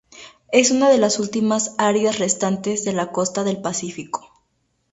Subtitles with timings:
[0.51, 4.27] Es una de las últimas áreas restantes de la costa del Pacífico.